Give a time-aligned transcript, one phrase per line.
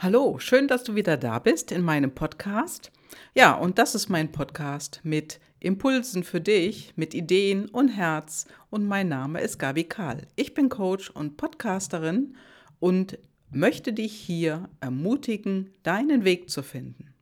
[0.00, 2.92] Hallo, schön, dass du wieder da bist in meinem Podcast.
[3.34, 8.46] Ja, und das ist mein Podcast mit Impulsen für dich, mit Ideen und Herz.
[8.70, 10.28] Und mein Name ist Gabi Kahl.
[10.36, 12.36] Ich bin Coach und Podcasterin
[12.78, 13.18] und
[13.50, 17.12] möchte dich hier ermutigen, deinen Weg zu finden.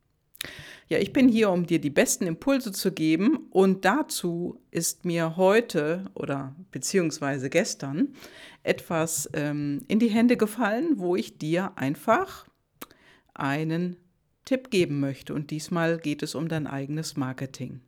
[0.87, 5.35] Ja, ich bin hier, um dir die besten Impulse zu geben und dazu ist mir
[5.35, 8.13] heute oder beziehungsweise gestern
[8.61, 12.45] etwas ähm, in die Hände gefallen, wo ich dir einfach
[13.39, 13.97] einen
[14.45, 15.33] Tipp geben möchte.
[15.33, 17.81] Und diesmal geht es um dein eigenes Marketing.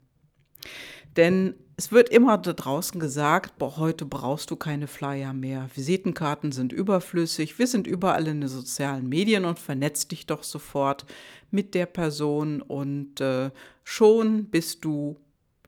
[1.16, 5.70] Denn es wird immer da draußen gesagt, boah, heute brauchst du keine Flyer mehr.
[5.74, 7.58] Visitenkarten sind überflüssig.
[7.58, 11.06] Wir sind überall in den sozialen Medien und vernetzt dich doch sofort
[11.52, 13.52] mit der Person und äh,
[13.84, 15.18] schon bist du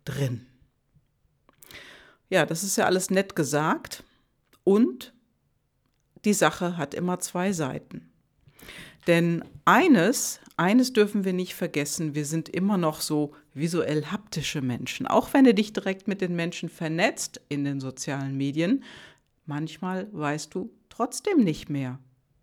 [0.03, 0.45] drin.
[2.29, 4.03] Ja, das ist ja alles nett gesagt
[4.63, 5.13] und
[6.23, 8.10] die Sache hat immer zwei Seiten.
[9.07, 15.07] Denn eines, eines dürfen wir nicht vergessen, wir sind immer noch so visuell haptische Menschen.
[15.07, 18.83] Auch wenn du dich direkt mit den Menschen vernetzt in den sozialen Medien,
[19.45, 21.99] manchmal weißt du trotzdem nicht mehr,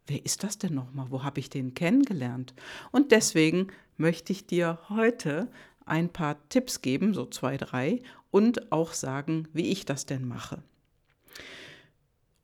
[0.06, 1.06] wer ist das denn nochmal?
[1.10, 2.54] Wo habe ich den kennengelernt?
[2.90, 5.48] Und deswegen möchte ich dir heute
[5.86, 10.62] ein paar Tipps geben, so zwei, drei, und auch sagen, wie ich das denn mache.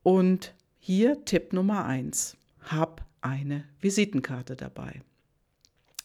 [0.02, 5.03] Und hier Tipp Nummer eins: Hab eine Visitenkarte dabei.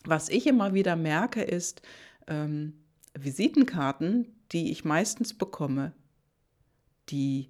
[0.05, 1.81] Was ich immer wieder merke, ist,
[2.27, 2.73] ähm,
[3.13, 5.93] Visitenkarten, die ich meistens bekomme,
[7.09, 7.49] die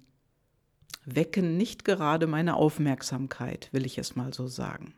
[1.04, 4.94] wecken nicht gerade meine Aufmerksamkeit, will ich es mal so sagen.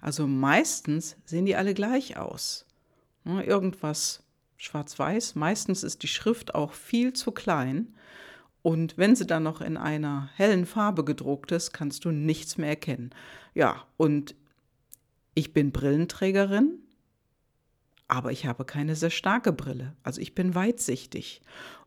[0.00, 2.66] Also meistens sehen die alle gleich aus.
[3.24, 4.22] Irgendwas
[4.56, 7.94] schwarz-weiß, meistens ist die Schrift auch viel zu klein
[8.66, 12.70] und wenn sie dann noch in einer hellen Farbe gedruckt ist, kannst du nichts mehr
[12.70, 13.10] erkennen.
[13.54, 14.34] Ja, und
[15.34, 16.80] ich bin Brillenträgerin,
[18.08, 19.94] aber ich habe keine sehr starke Brille.
[20.02, 21.42] Also ich bin weitsichtig.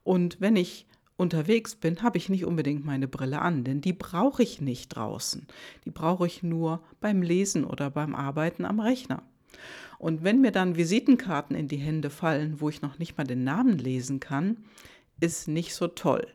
[0.06, 4.42] Und wenn ich unterwegs bin, habe ich nicht unbedingt meine Brille an, denn die brauche
[4.42, 5.48] ich nicht draußen.
[5.84, 9.24] Die brauche ich nur beim Lesen oder beim Arbeiten am Rechner.
[9.98, 13.44] Und wenn mir dann Visitenkarten in die Hände fallen, wo ich noch nicht mal den
[13.44, 14.64] Namen lesen kann,
[15.20, 16.26] ist nicht so toll.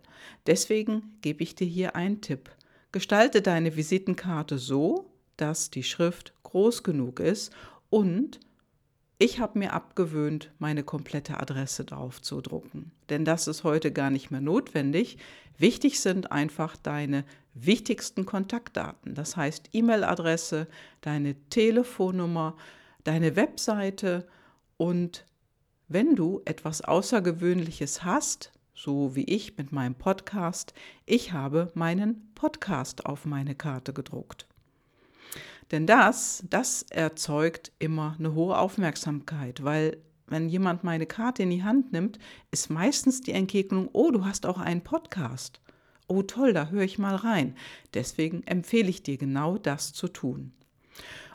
[0.47, 2.51] Deswegen gebe ich dir hier einen Tipp.
[2.93, 7.53] Gestalte deine Visitenkarte so, dass die Schrift groß genug ist
[7.91, 8.41] und
[9.19, 14.11] ich habe mir abgewöhnt, meine komplette Adresse drauf zu drucken, denn das ist heute gar
[14.11, 15.19] nicht mehr notwendig.
[15.57, 17.25] Wichtig sind einfach deine
[17.55, 20.67] wichtigsten Kontaktdaten, das heißt E-Mail-Adresse,
[21.01, 22.57] deine Telefonnummer,
[23.05, 24.27] deine Webseite
[24.77, 25.25] und
[25.87, 30.75] wenn du etwas Außergewöhnliches hast, so wie ich mit meinem Podcast,
[31.07, 34.47] ich habe meinen Podcast auf meine Karte gedruckt.
[35.71, 39.97] Denn das, das erzeugt immer eine hohe Aufmerksamkeit, weil
[40.27, 42.19] wenn jemand meine Karte in die Hand nimmt,
[42.51, 45.61] ist meistens die Entgegnung, oh, du hast auch einen Podcast.
[46.07, 47.57] Oh toll, da höre ich mal rein.
[47.95, 50.53] Deswegen empfehle ich dir genau das zu tun.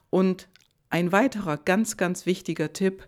[0.10, 0.48] Und
[0.90, 3.08] ein weiterer ganz, ganz wichtiger Tipp,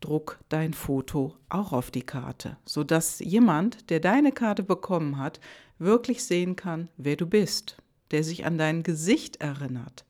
[0.00, 5.40] druck dein Foto auch auf die Karte, sodass jemand, der deine Karte bekommen hat,
[5.78, 7.76] wirklich sehen kann, wer du bist,
[8.10, 10.04] der sich an dein Gesicht erinnert.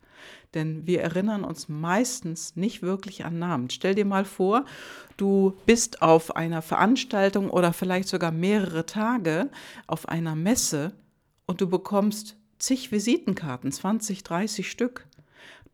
[0.55, 3.71] Denn wir erinnern uns meistens nicht wirklich an Namen.
[3.71, 4.65] Stell dir mal vor,
[5.17, 9.49] du bist auf einer Veranstaltung oder vielleicht sogar mehrere Tage
[9.87, 10.93] auf einer Messe
[11.47, 15.07] und du bekommst zig Visitenkarten, 20, 30 Stück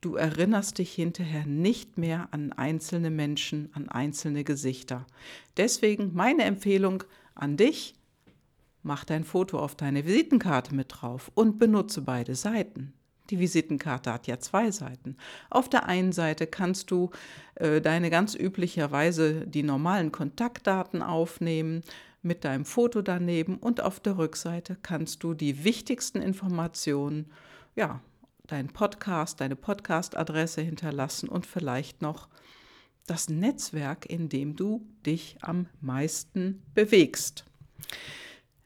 [0.00, 5.06] du erinnerst dich hinterher nicht mehr an einzelne Menschen, an einzelne Gesichter.
[5.56, 7.94] Deswegen meine Empfehlung an dich,
[8.82, 12.92] mach dein Foto auf deine Visitenkarte mit drauf und benutze beide Seiten.
[13.30, 15.16] Die Visitenkarte hat ja zwei Seiten.
[15.50, 17.10] Auf der einen Seite kannst du
[17.56, 21.82] äh, deine ganz üblicherweise die normalen Kontaktdaten aufnehmen
[22.22, 27.30] mit deinem Foto daneben und auf der Rückseite kannst du die wichtigsten Informationen
[27.74, 28.00] ja,
[28.46, 32.28] deinen Podcast, deine Podcast-Adresse hinterlassen und vielleicht noch
[33.06, 37.44] das Netzwerk, in dem du dich am meisten bewegst.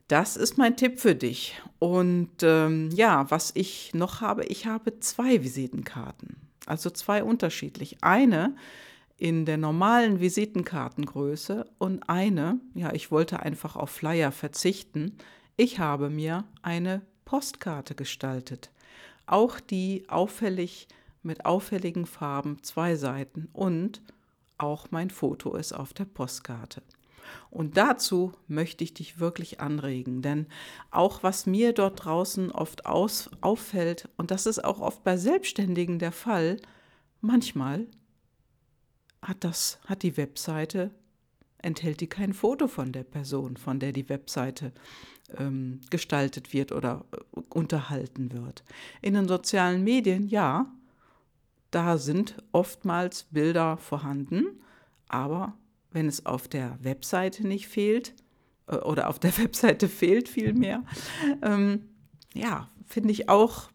[0.07, 1.61] Das ist mein Tipp für dich.
[1.79, 6.35] Und ähm, ja, was ich noch habe, ich habe zwei Visitenkarten,
[6.65, 7.97] also zwei unterschiedlich.
[8.01, 8.55] Eine
[9.15, 15.15] in der normalen Visitenkartengröße und eine, ja, ich wollte einfach auf Flyer verzichten.
[15.55, 18.71] Ich habe mir eine Postkarte gestaltet
[19.31, 20.87] auch die auffällig
[21.23, 24.01] mit auffälligen Farben zwei Seiten und
[24.57, 26.81] auch mein Foto ist auf der Postkarte.
[27.49, 30.47] Und dazu möchte ich dich wirklich anregen, denn
[30.89, 35.99] auch was mir dort draußen oft aus, auffällt, und das ist auch oft bei Selbstständigen
[35.99, 36.57] der Fall,
[37.21, 37.87] manchmal
[39.21, 40.91] hat das, hat die Webseite,
[41.61, 44.71] enthält die kein Foto von der Person, von der die Webseite
[45.37, 48.63] ähm, gestaltet wird oder äh, unterhalten wird.
[49.01, 50.71] In den sozialen Medien, ja,
[51.71, 54.61] da sind oftmals Bilder vorhanden,
[55.07, 55.53] aber
[55.91, 58.13] wenn es auf der Webseite nicht fehlt,
[58.67, 60.83] äh, oder auf der Webseite fehlt vielmehr,
[61.41, 61.89] ähm,
[62.33, 63.69] ja, finde ich auch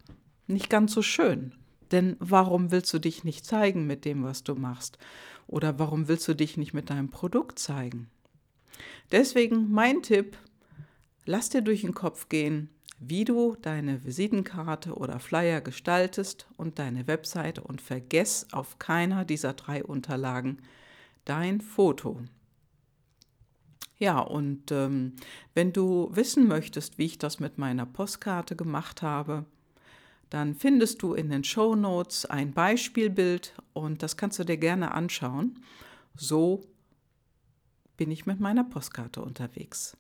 [0.47, 1.53] nicht ganz so schön.
[1.93, 4.99] Denn warum willst du dich nicht zeigen mit dem, was du machst?
[5.47, 8.09] Oder warum willst du dich nicht mit deinem Produkt zeigen?
[9.13, 10.37] Deswegen mein Tipp,
[11.25, 17.07] lass dir durch den Kopf gehen, wie du deine Visitenkarte oder Flyer gestaltest und deine
[17.07, 20.59] Webseite und vergess auf keiner dieser drei Unterlagen
[21.25, 22.21] dein Foto.
[23.99, 25.15] Ja, und ähm,
[25.55, 29.47] wenn du wissen möchtest, wie ich das mit meiner Postkarte gemacht habe,
[30.31, 34.93] dann findest du in den Show Notes ein Beispielbild und das kannst du dir gerne
[34.93, 35.61] anschauen.
[36.15, 36.63] So
[37.97, 39.97] bin ich mit meiner Postkarte unterwegs.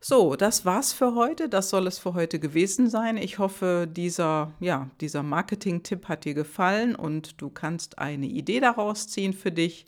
[0.00, 1.48] So, das war's für heute.
[1.48, 3.16] Das soll es für heute gewesen sein.
[3.16, 9.08] Ich hoffe, dieser, ja, dieser Marketing-Tipp hat dir gefallen und du kannst eine Idee daraus
[9.08, 9.86] ziehen für dich.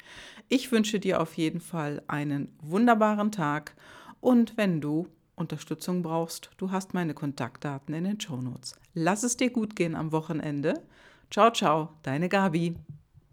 [0.48, 3.74] Ich wünsche dir auf jeden Fall einen wunderbaren Tag
[4.20, 8.74] und wenn du Unterstützung brauchst, du hast meine Kontaktdaten in den Show Notes.
[8.94, 10.82] Lass es dir gut gehen am Wochenende.
[11.30, 12.76] Ciao, ciao, deine Gabi.